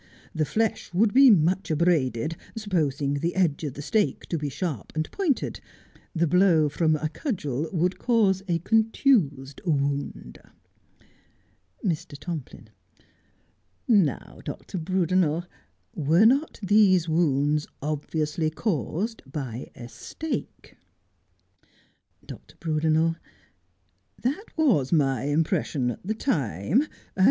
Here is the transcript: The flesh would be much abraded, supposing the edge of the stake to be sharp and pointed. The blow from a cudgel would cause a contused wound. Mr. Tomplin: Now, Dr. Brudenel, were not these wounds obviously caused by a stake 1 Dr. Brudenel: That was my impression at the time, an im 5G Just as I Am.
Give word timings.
The 0.33 0.45
flesh 0.45 0.91
would 0.95 1.13
be 1.13 1.29
much 1.29 1.69
abraded, 1.69 2.35
supposing 2.57 3.13
the 3.13 3.35
edge 3.35 3.63
of 3.63 3.75
the 3.75 3.83
stake 3.83 4.25
to 4.29 4.37
be 4.39 4.49
sharp 4.49 4.91
and 4.95 5.07
pointed. 5.11 5.59
The 6.15 6.25
blow 6.25 6.69
from 6.69 6.95
a 6.95 7.07
cudgel 7.07 7.69
would 7.71 7.99
cause 7.99 8.41
a 8.47 8.57
contused 8.57 9.61
wound. 9.63 10.39
Mr. 11.85 12.17
Tomplin: 12.19 12.69
Now, 13.87 14.39
Dr. 14.43 14.79
Brudenel, 14.79 15.45
were 15.93 16.25
not 16.25 16.59
these 16.63 17.07
wounds 17.07 17.67
obviously 17.83 18.49
caused 18.49 19.21
by 19.31 19.69
a 19.75 19.87
stake 19.87 20.77
1 22.21 22.25
Dr. 22.25 22.55
Brudenel: 22.59 23.17
That 24.23 24.45
was 24.57 24.91
my 24.91 25.25
impression 25.25 25.91
at 25.91 25.99
the 26.03 26.15
time, 26.15 26.37
an 26.41 26.67
im 26.71 26.77
5G 26.79 26.79
Just 26.79 26.89
as 26.89 26.89
I 26.89 27.17
Am. 27.17 27.17